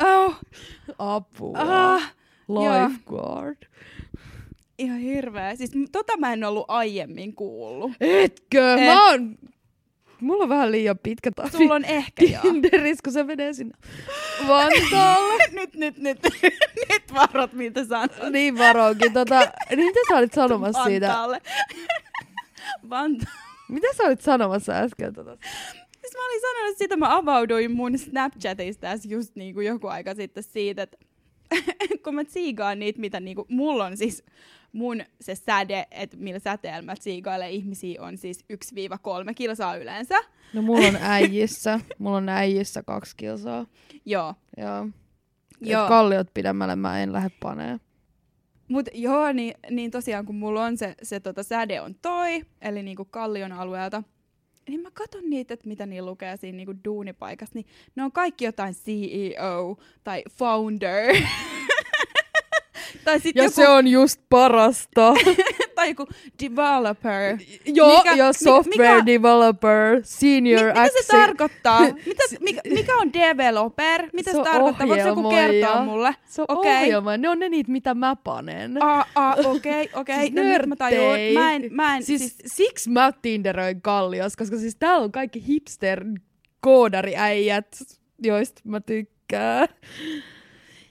Oh, 0.05 0.35
Apua. 0.99 1.59
ah, 1.59 2.15
Lifeguard. 2.49 3.57
ihan 4.79 4.99
hirveä. 4.99 5.57
Siis 5.57 5.71
tota 5.93 6.17
mä 6.17 6.33
en 6.33 6.45
ollut 6.45 6.65
aiemmin 6.69 7.35
kuullut. 7.35 7.93
Etkö? 8.01 8.75
En. 8.75 8.85
Mä 8.87 9.11
oon... 9.11 9.39
Mulla 10.21 10.43
on 10.43 10.49
vähän 10.49 10.73
liian 10.73 10.99
pitkä 10.99 11.31
tavi. 11.31 11.51
Sulla 11.51 11.75
on 11.75 11.85
ehkä. 11.85 12.25
Tinderis, 12.43 13.03
kun 13.03 13.13
se 13.13 13.25
menee 13.25 13.53
sinne 13.53 13.75
Vantaalle. 14.49 15.43
nyt, 15.61 15.75
nyt, 15.75 15.99
nyt, 15.99 16.19
nyt 16.89 17.15
varot, 17.15 17.53
mitä 17.53 17.85
sanot. 17.85 18.13
niin 18.31 18.59
varoinkin. 18.59 19.13
Tota, 19.13 19.41
niin 19.71 19.87
mitä 19.87 20.01
sä 20.09 20.17
olit 20.17 20.33
sanomassa 20.33 20.85
siitä? 20.85 21.07
Vantaalle. 21.07 21.41
Vanta. 22.91 23.27
Mitä 23.69 23.89
sä 23.97 24.03
olit 24.03 24.21
sanomassa 24.21 24.73
äsken? 24.73 25.15
Tota? 25.15 25.37
Siis 26.01 26.15
mä 26.15 26.27
olin 26.27 26.41
sanonut 26.41 26.79
sitä, 26.79 26.97
mä 26.97 27.17
avauduin 27.17 27.71
mun 27.73 27.99
Snapchatista 27.99 28.81
tässä 28.81 29.09
just 29.09 29.37
niinku 29.37 29.61
joku 29.61 29.87
aika 29.87 30.15
sitten 30.15 30.43
siitä, 30.43 30.83
että 30.83 30.97
kun 32.05 32.15
mä 32.15 32.25
tsiigaan 32.25 32.79
niitä, 32.79 33.01
mitä 33.01 33.21
niinku, 33.21 33.47
mulla 33.49 33.85
on 33.85 33.97
siis 33.97 34.25
mun 34.73 35.01
se 35.21 35.35
säde, 35.35 35.87
että 35.91 36.17
millä 36.17 36.39
säteellä 36.39 36.83
mä 36.83 36.97
tsiigailen 36.97 37.51
ihmisiä 37.51 38.03
on 38.03 38.17
siis 38.17 38.45
1-3 38.53 39.35
kilsaa 39.35 39.77
yleensä. 39.77 40.15
No 40.53 40.63
mulla 40.63 40.87
on 40.87 40.97
äijissä. 41.15 41.81
Mulla 41.99 42.17
on 42.17 42.29
äijissä 42.29 42.83
kaksi 42.83 43.17
kilsaa. 43.17 43.67
Joo. 44.05 44.35
Joo. 44.57 44.89
Joo. 45.61 45.83
Et 45.83 45.89
kalliot 45.89 46.35
pidemmälle 46.35 46.77
mä 46.77 47.03
en 47.03 47.13
lähde 47.13 47.31
panee. 47.41 47.79
Mut 48.69 48.89
joo, 48.95 49.33
niin, 49.33 49.55
niin 49.71 49.91
tosiaan 49.91 50.27
kun 50.27 50.35
mulla 50.35 50.65
on 50.65 50.77
se, 50.77 50.95
se 51.03 51.21
tota 51.21 51.43
säde 51.43 51.81
on 51.81 51.95
toi, 52.03 52.43
eli 52.61 52.83
niinku 52.83 53.05
kallion 53.05 53.53
alueelta, 53.53 54.03
niin 54.69 54.81
mä 54.81 54.91
katon 54.91 55.31
niitä, 55.31 55.55
että 55.55 55.69
mitä 55.69 55.87
niillä 55.87 56.11
lukee 56.11 56.37
siinä 56.37 56.57
niinku 56.57 56.75
duunipaikassa, 56.85 57.55
niin 57.55 57.67
ne 57.97 58.03
on 58.05 58.13
kaikki 58.13 58.45
jotain 58.45 58.75
CEO 58.75 59.79
tai 60.05 60.23
founder. 60.31 61.15
tai 63.05 63.21
sitten 63.21 63.41
Ja 63.41 63.45
joku, 63.45 63.55
se 63.55 63.69
on 63.69 63.87
just 63.89 64.21
parasta. 64.29 65.15
tai 65.79 65.89
joku 65.89 66.07
developer. 66.45 67.39
Joo, 67.67 67.97
Mikä- 67.99 68.15
ja 68.15 68.33
software 68.33 68.95
mikä- 68.95 69.07
developer, 69.07 70.01
senior 70.03 70.63
Mi- 70.65 70.69
mitä 70.69 70.85
se 70.85 70.99
access- 71.01 71.07
tarkoittaa? 71.11 71.81
Mitä, 72.07 72.23
mikä, 72.41 72.61
mikä 72.69 72.97
on 72.97 73.13
developer? 73.13 74.09
Mitä 74.13 74.31
Se 74.31 74.37
se, 74.37 74.43
tarkoittaa? 74.43 74.89
Voiko 74.89 75.09
joku 75.09 75.31
kertoa 75.31 75.85
mulle? 75.85 76.15
Se 76.25 76.43
on 76.43 76.47
Okei. 76.49 76.73
ohjelma. 76.83 77.17
Ne 77.17 77.29
on 77.29 77.39
ne 77.39 77.49
niitä, 77.49 77.73
mitä 77.73 77.95
mä 77.95 78.17
panen. 78.17 78.83
Aa, 78.83 79.05
aa, 79.15 79.37
okei, 79.45 79.91
okei. 79.95 80.17
Siis 80.19 80.33
No 80.33 80.43
nyt 80.43 80.67
mä. 80.67 80.77
Mä 81.35 81.53
en, 81.53 81.69
mä 81.71 81.97
en, 81.97 82.03
Siis, 82.03 82.21
siis, 82.21 82.37
siis 82.39 82.57
siksi 82.57 82.91
mä 82.91 83.13
tinderöin 83.23 83.83
Kallios, 83.83 84.37
koska 84.37 84.57
siis 84.57 84.77
täällä 84.77 85.05
on 85.05 85.13
kaikki 85.13 85.47
hipster 85.47 86.05
koodariäijät, 86.61 87.79
joista 88.23 88.61
mä 88.65 88.81
tykkään. 88.81 89.69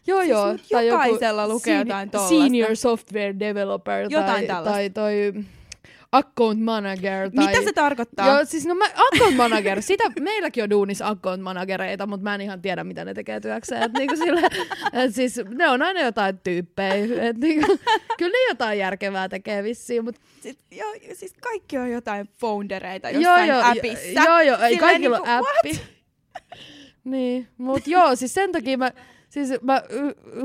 Joo, 0.08 0.20
Siis 0.20 0.30
joo. 0.30 0.52
mut 0.52 0.86
jokaisella 0.86 1.48
lukee 1.48 1.78
jotain 1.78 2.10
tollasta. 2.10 2.36
Senior 2.40 2.76
software 2.76 3.40
developer 3.40 4.04
Jotain 4.10 4.26
tai, 4.26 4.48
tällaista. 4.48 4.72
tai 4.72 4.90
toi 4.90 5.34
account 6.12 6.62
manager. 6.64 7.32
Tai, 7.32 7.48
mitä 7.48 7.64
se 7.64 7.74
tarkoittaa? 7.74 8.28
Joo, 8.28 8.46
siis 8.46 8.66
no 8.66 8.76
mä, 8.76 8.86
account 8.96 9.36
manager, 9.36 9.82
sitä, 9.82 10.04
meilläkin 10.20 10.64
on 10.64 10.70
duunissa 10.70 11.08
account 11.08 11.42
managereita, 11.42 12.08
mutta 12.08 12.24
mä 12.24 12.36
en 12.36 12.42
ihan 12.42 12.62
tiedä, 12.62 12.84
mitä 12.84 13.06
ne 13.06 13.14
tekee 13.14 13.40
työkseen. 13.40 13.84
Et 13.84 13.94
niinku 13.94 14.16
sille, 14.16 14.42
et 14.94 15.16
siis 15.16 15.42
ne 15.50 15.70
on 15.70 15.82
aina 15.82 16.02
jotain 16.02 16.40
tyyppejä. 16.40 16.94
Et 17.30 17.38
niinku, 17.38 17.78
kyllä 18.18 18.32
ne 18.32 18.48
jotain 18.50 18.80
järkevää 18.80 19.30
tekee 19.30 19.64
vissiin, 19.64 20.04
mutta 20.04 20.22
Siis, 20.42 20.58
joo, 20.72 20.94
siis 21.14 21.34
kaikki 21.42 21.78
on 21.78 21.92
jotain 21.92 22.30
foundereita 22.40 23.10
jossain 23.10 23.50
joo, 23.50 23.62
appissa. 23.64 24.24
Joo, 24.26 24.42
joo, 24.42 24.58
ei 24.60 24.78
kaikilla 24.78 25.18
niinku, 25.18 25.32
on 25.32 25.38
appi. 25.40 25.82
niin, 27.04 27.48
mut 27.58 27.88
joo, 27.88 28.16
siis 28.16 28.34
sen 28.34 28.52
takia 28.52 28.78
mä, 28.78 28.92
siis 29.29 29.62
mä 29.62 29.81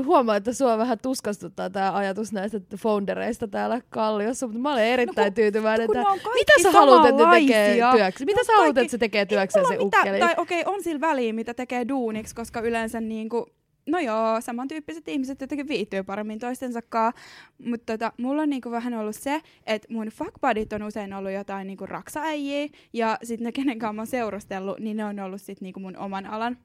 huomaan, 0.05 0.37
että 0.37 0.53
sua 0.53 0.77
vähän 0.77 0.97
tuskastuttaa 1.01 1.69
tää 1.69 1.95
ajatus 1.95 2.33
näistä 2.33 2.59
foundereista 2.77 3.47
täällä 3.47 3.81
Kalliossa, 3.89 4.47
mutta 4.47 4.61
mä 4.61 4.71
olen 4.73 4.85
erittäin 4.85 5.25
kun- 5.27 5.33
tyytyväinen, 5.33 5.85
että 5.85 6.03
kaikki 6.03 6.29
mitä 6.33 6.53
sä 6.63 6.71
haluat, 6.71 7.05
että 7.05 7.25
ne 7.25 7.39
tekee 7.39 7.77
työksi? 7.97 8.25
Mitä 8.25 8.39
Ne 8.41 8.43
sä 8.43 8.51
on 8.53 8.57
haluat, 8.57 8.75
kaikki- 8.75 8.81
että 8.85 8.91
se 8.91 8.97
tekee 8.97 9.21
Ei 9.21 9.25
työkseen 9.25 9.65
se 9.67 9.77
mitään- 9.77 10.01
ukkeli? 10.01 10.19
Tai 10.19 10.33
okei, 10.37 10.63
on 10.65 10.83
sillä 10.83 11.01
väliä, 11.01 11.33
mitä 11.33 11.53
tekee 11.53 11.87
duuniksi, 11.87 12.35
koska 12.35 12.59
yleensä 12.61 13.01
niinku, 13.01 13.45
no 13.87 13.99
joo, 13.99 14.41
samantyyppiset 14.41 15.07
ihmiset 15.07 15.41
jotenkin 15.41 15.67
viihtyy 15.67 16.03
paremmin 16.03 16.39
toistensa 16.39 16.81
kanssa. 16.89 17.21
Mutta 17.65 17.93
tota, 17.93 18.13
mulla 18.17 18.41
on 18.41 18.49
niinku 18.49 18.71
vähän 18.71 18.93
ollut 18.93 19.15
se, 19.15 19.41
että 19.65 19.87
mun 19.93 20.07
fuckbudit 20.07 20.73
on 20.73 20.83
usein 20.83 21.13
ollut 21.13 21.31
jotain 21.31 21.67
niinku 21.67 21.85
raksaäjiä, 21.85 22.67
ja 22.93 23.17
sitten 23.23 23.45
ne, 23.45 23.51
kenen 23.51 23.79
kanssa 23.79 23.93
mä 23.93 24.01
oon 24.01 24.07
seurustellut, 24.07 24.79
niin 24.79 24.97
ne 24.97 25.05
on 25.05 25.19
ollut 25.19 25.41
sit 25.41 25.61
niinku 25.61 25.79
mun 25.79 25.97
oman 25.97 26.25
alan 26.25 26.57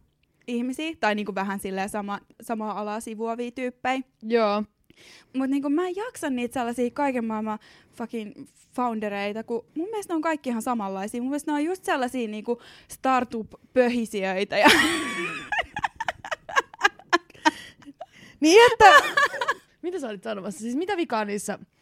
ihmisiä, 0.48 0.92
tai 1.00 1.14
niinku 1.14 1.34
vähän 1.34 1.60
silleen 1.60 1.88
sama, 1.88 2.20
samaa 2.42 2.80
alaa 2.80 3.00
sivuavia 3.00 3.50
tyyppejä. 3.50 4.00
Joo. 4.22 4.64
Mutta 5.32 5.46
niinku 5.46 5.70
mä 5.70 5.86
en 5.88 5.96
jaksa 5.96 6.30
niitä 6.30 6.54
sellaisia 6.54 6.90
kaiken 6.90 7.24
maailman 7.24 7.58
fucking 7.92 8.32
foundereita, 8.74 9.44
kun 9.44 9.64
mun 9.74 9.88
mielestä 9.90 10.12
ne 10.12 10.16
on 10.16 10.22
kaikki 10.22 10.50
ihan 10.50 10.62
samanlaisia. 10.62 11.20
Mun 11.22 11.30
mielestä 11.30 11.52
ne 11.52 11.54
on 11.54 11.64
just 11.64 11.84
sellaisia 11.84 12.28
niinku 12.28 12.62
startup-pöhisijöitä. 12.88 14.58
Ja 14.58 14.68
Niin 18.40 18.72
että... 18.72 18.84
mitä 19.82 19.98
sä 19.98 20.08
olit 20.08 20.22
sanomassa? 20.22 20.60
Siis 20.60 20.76
mitä 20.76 20.96
vikaa 20.96 21.24
niissä 21.24 21.58
ni- 21.58 21.77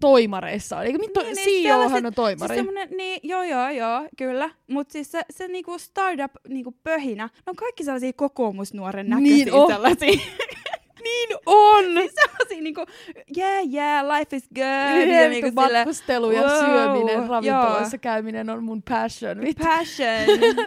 toimareissa. 0.00 0.82
Eikö 0.82 0.98
mitto, 0.98 1.20
Niin, 1.22 1.34
niin, 1.34 1.46
niin, 1.46 1.62
CEOhan 1.62 1.88
sellaiset- 1.88 2.06
on 2.06 2.14
toimari. 2.14 2.54
Siis 2.56 2.90
niin, 2.96 3.20
joo, 3.22 3.42
joo, 3.42 3.70
joo, 3.70 4.08
kyllä. 4.18 4.50
Mutta 4.70 4.92
siis 4.92 5.12
se, 5.12 5.20
se 5.30 5.48
niinku 5.48 5.78
startup 5.78 6.32
niinku 6.48 6.74
pöhinä, 6.84 7.24
ne 7.24 7.30
on 7.50 7.56
kaikki 7.56 7.84
sellaisia 7.84 8.12
kokoomusnuoren 8.12 9.08
näköisiä 9.08 9.34
Niin 9.44 9.52
on. 9.52 9.72
sellaisia. 9.72 10.08
niin 11.06 11.28
on! 11.46 11.84
siis 11.84 12.12
sellaisia 12.14 12.62
niinku, 12.62 12.84
yeah, 13.38 13.64
yeah, 13.74 14.06
life 14.18 14.36
is 14.36 14.48
good. 14.54 15.08
Ja 15.22 15.28
niinku 15.28 15.50
matkustelu 15.54 16.30
ja 16.30 16.42
wow, 16.42 16.64
syöminen, 16.64 17.28
ravintoloissa 17.28 17.96
joo. 17.96 18.00
käyminen 18.00 18.50
on 18.50 18.64
mun 18.64 18.82
passion. 18.82 19.38
Passion. 19.58 20.56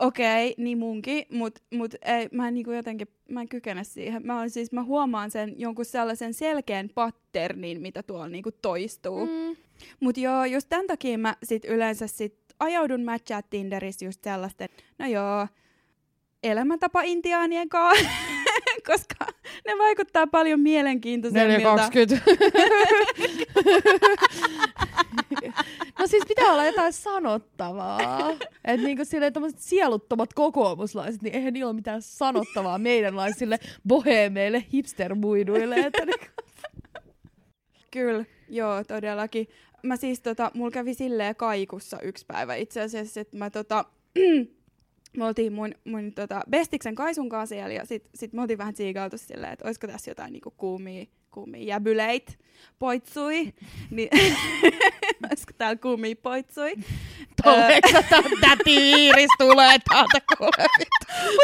Okei, 0.00 0.50
okay, 0.50 0.64
niin 0.64 0.78
munkin, 0.78 1.26
mutta 1.30 1.62
mut 1.74 1.94
ei, 2.02 2.28
mä 2.32 2.48
en 2.48 2.54
niinku 2.54 2.70
jotenkin, 2.70 3.08
mä 3.28 3.40
en 3.40 3.48
kykene 3.48 3.84
siihen. 3.84 4.26
Mä, 4.26 4.40
on 4.40 4.50
siis, 4.50 4.72
mä 4.72 4.82
huomaan 4.82 5.30
sen 5.30 5.54
jonkun 5.56 5.84
sellaisen 5.84 6.34
selkeän 6.34 6.90
patternin, 6.94 7.80
mitä 7.80 8.02
tuolla 8.02 8.28
niinku 8.28 8.50
toistuu. 8.62 9.26
Mm. 9.26 9.32
Mm. 9.32 9.56
Mut 10.00 10.16
joo, 10.16 10.44
just 10.44 10.68
tämän 10.68 10.86
takia 10.86 11.18
mä 11.18 11.36
sit 11.42 11.64
yleensä 11.64 12.06
sit 12.06 12.34
ajaudun 12.60 13.04
matchaa 13.04 13.42
Tinderissä 13.42 14.04
just 14.04 14.24
sellaisten, 14.24 14.68
no 14.98 15.06
joo, 15.06 15.46
elämäntapa 16.42 17.02
intiaanien 17.02 17.68
kanssa, 17.68 18.08
koska 18.88 19.26
ne 19.66 19.78
vaikuttaa 19.78 20.26
paljon 20.26 20.60
mielenkiintoisemmilta. 20.60 21.76
4.20. 21.76 21.90
no 26.00 26.06
siis 26.06 26.24
pitää 26.28 26.52
olla 26.52 26.66
jotain 26.66 26.92
sanottavaa. 26.92 28.30
Että 28.64 28.86
niinku 28.86 29.04
silleen 29.04 29.32
tommoset 29.32 29.58
sieluttomat 29.58 30.34
kokoomuslaiset, 30.34 31.22
niin 31.22 31.34
eihän 31.34 31.52
niillä 31.52 31.68
ole 31.68 31.76
mitään 31.76 32.02
sanottavaa 32.02 32.78
meidänlaisille 32.78 33.58
bohemeille, 33.88 34.64
hipstermuiduille. 34.72 35.74
Että 35.74 36.06
niinku. 36.06 36.24
Kyllä, 37.90 38.24
joo, 38.48 38.84
todellakin. 38.84 39.48
Mä 39.82 39.96
siis 39.96 40.20
tota, 40.20 40.50
mulla 40.54 40.70
kävi 40.70 40.94
silleen 40.94 41.36
kaikussa 41.36 42.00
yksi 42.00 42.26
päivä 42.26 42.54
itse 42.54 42.80
asiassa, 42.80 43.20
että 43.20 43.36
mä 43.36 43.50
tota, 43.50 43.84
me 45.16 45.24
oltiin 45.24 45.52
mun, 45.52 45.74
mun 45.84 46.12
tota, 46.12 46.40
bestiksen 46.50 46.94
Kaisun 46.94 47.28
kanssa 47.28 47.54
siellä 47.54 47.74
ja 47.74 47.86
sit, 47.86 48.08
sit 48.14 48.32
me 48.32 48.42
oltiin 48.42 48.58
vähän 48.58 48.74
tsiigailtu 48.74 49.18
silleen, 49.18 49.52
että 49.52 49.64
olisiko 49.64 49.86
tässä 49.86 50.10
jotain 50.10 50.32
niinku 50.32 50.54
kuumia, 50.56 51.06
kuumia 51.30 51.64
jäbyleit, 51.64 52.38
poitsui, 52.78 53.52
niin 53.90 54.08
olisiko 55.28 55.52
täällä 55.58 55.76
kuumia 55.82 56.14
poitsui. 56.22 56.72
Toleeko 57.44 57.88
täti 58.40 58.76
Iiris 58.76 59.30
tulee 59.38 59.76
täältä 59.88 60.20
kuule 60.38 60.66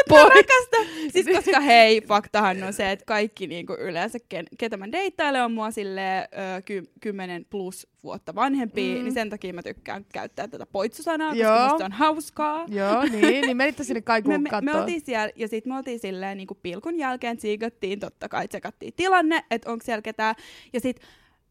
Mutta. 0.09 0.77
Siis 1.11 1.25
koska 1.35 1.59
hei, 1.59 2.01
faktahan 2.01 2.63
on 2.63 2.73
se, 2.73 2.91
että 2.91 3.05
kaikki 3.05 3.47
niinku 3.47 3.73
yleensä, 3.73 4.17
ken, 4.29 4.45
ketä 4.57 4.77
mä 4.77 4.91
deittailen, 4.91 5.43
on 5.43 5.51
mua 5.51 5.71
silleen 5.71 6.23
ö, 6.57 6.61
ky, 6.61 6.83
10 7.01 7.45
plus 7.49 7.87
vuotta 8.03 8.35
vanhempi, 8.35 8.95
Mm. 8.97 9.03
niin 9.03 9.13
sen 9.13 9.29
takia 9.29 9.53
mä 9.53 9.63
tykkään 9.63 10.05
käyttää 10.13 10.47
tätä 10.47 10.65
poitsusanaa, 10.65 11.29
koska 11.29 11.43
Joo. 11.43 11.69
musta 11.69 11.85
on 11.85 11.91
hauskaa. 11.91 12.65
Joo, 12.67 13.03
niin, 13.03 13.41
niin 13.41 13.57
menitte 13.57 13.83
sinne 13.83 13.99
Me, 13.99 14.01
kaikuun 14.01 14.33
me, 14.33 14.37
me 14.37 14.49
kattoon. 14.49 14.75
oltiin 14.79 15.01
siellä, 15.01 15.29
ja 15.35 15.47
sitten 15.47 15.73
me 15.73 15.77
oltiin 15.77 15.99
silleen 15.99 16.37
niin 16.37 16.47
kuin 16.47 16.59
pilkun 16.63 16.97
jälkeen 16.99 17.37
tsiigattiin, 17.37 17.99
totta 17.99 18.29
kai 18.29 18.47
tsekattiin 18.47 18.93
tilanne, 18.95 19.43
että 19.51 19.71
onko 19.71 19.85
siellä 19.85 20.01
ketään. 20.01 20.35
Ja 20.73 20.79
sitten 20.79 21.07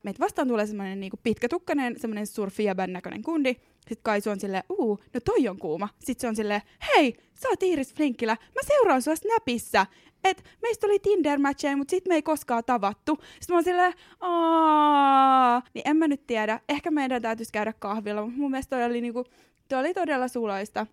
meitä 0.06 0.20
vastaan 0.20 0.48
tulee 0.48 0.66
semmoinen 0.66 1.00
niin 1.00 1.12
pitkätukkainen, 1.22 2.00
semmoinen 2.00 2.26
surfijäbän 2.26 2.92
näköinen 2.92 3.22
kundi. 3.22 3.54
Sitten 3.54 4.02
Kaisu 4.02 4.30
on 4.30 4.40
silleen, 4.40 4.64
uu, 4.68 4.98
no 5.14 5.20
toi 5.20 5.48
on 5.48 5.58
kuuma. 5.58 5.88
Sitten 5.98 6.20
se 6.20 6.28
on 6.28 6.36
silleen, 6.36 6.62
hei, 6.88 7.16
sä 7.42 7.48
oot 7.48 7.62
Iiris 7.62 7.94
Flinkkilä, 7.94 8.36
mä 8.54 8.60
seuraan 8.66 9.02
sua 9.02 9.16
Snapissa. 9.16 9.86
Et 10.24 10.44
meistä 10.62 10.86
oli 10.86 10.98
tinder 10.98 11.38
matcheja 11.38 11.76
mutta 11.76 11.90
sit 11.90 12.08
me 12.08 12.14
ei 12.14 12.22
koskaan 12.22 12.64
tavattu. 12.64 13.18
Sitten 13.22 13.54
mä 13.54 13.56
oon 13.56 13.64
silleen, 13.64 13.92
aah, 14.20 15.62
niin 15.74 15.82
en 15.88 15.96
mä 15.96 16.08
nyt 16.08 16.26
tiedä. 16.26 16.60
Ehkä 16.68 16.90
meidän 16.90 17.22
täytyisi 17.22 17.52
käydä 17.52 17.72
kahvilla, 17.72 18.22
mutta 18.22 18.38
mun 18.38 18.50
mielestä 18.50 18.76
toi 18.76 18.84
oli, 18.84 19.00
niinku, 19.00 19.24
toi 19.68 19.78
oli 19.78 19.94
todella 19.94 20.28
suloista. 20.28 20.86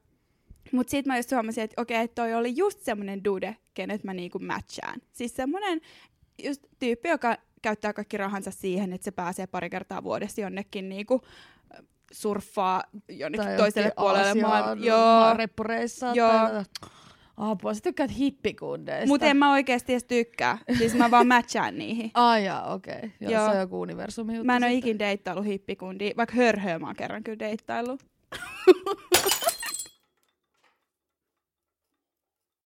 Mut 0.71 0.89
sit 0.89 1.05
mä 1.05 1.17
just 1.17 1.31
huomasin, 1.31 1.63
että 1.63 1.81
okei, 1.81 2.07
toi 2.07 2.33
oli 2.33 2.57
just 2.57 2.79
semmonen 2.79 3.23
dude, 3.23 3.57
kenet 3.73 4.03
mä 4.03 4.13
niinku 4.13 4.39
matchaan. 4.39 5.01
Siis 5.11 5.35
semmonen 5.35 5.81
just 6.43 6.63
tyyppi, 6.79 7.09
joka 7.09 7.37
käyttää 7.63 7.93
kaikki 7.93 8.17
rahansa 8.17 8.51
siihen, 8.51 8.93
että 8.93 9.05
se 9.05 9.11
pääsee 9.11 9.47
pari 9.47 9.69
kertaa 9.69 10.03
vuodessa 10.03 10.41
jonnekin 10.41 10.89
niinku 10.89 11.21
surffaa 12.11 12.83
jonnekin 13.09 13.47
Tai 13.47 13.57
toiselle 13.57 13.91
puolelle 13.97 14.27
Aasiaan 14.27 14.49
maailmaa. 14.49 14.85
Joo, 14.85 15.37
reppureissaan. 15.37 16.15
Joo. 16.15 16.29
Tai... 16.29 16.63
Apua, 17.37 17.73
sä 17.73 17.81
tykkäät 17.83 18.17
hippikundeista. 18.17 19.07
mutta 19.07 19.25
en 19.25 19.37
mä 19.37 19.51
oikeesti 19.51 19.93
edes 19.93 20.03
tykkää. 20.03 20.57
Siis 20.77 20.95
mä 20.95 21.11
vaan 21.11 21.27
matchaan 21.27 21.77
niihin. 21.77 22.11
Ai 22.13 22.45
jaa, 22.45 22.73
okei. 22.73 22.95
Okay. 22.95 23.09
Joo, 23.19 23.31
Joo. 23.31 23.45
se 23.45 23.51
on 23.51 23.59
joku 23.59 23.81
universumi 23.81 24.33
juttu 24.33 24.45
Mä 24.45 24.55
en 24.55 24.63
ole 24.63 24.73
ikin 24.73 24.99
deittailu 24.99 25.41
hippikundia, 25.41 26.13
vaikka 26.17 26.35
hörhöä 26.35 26.79
mä 26.79 26.85
oon 26.85 26.95
kerran 26.95 27.23
kyllä 27.23 27.39
deittailu. 27.39 27.97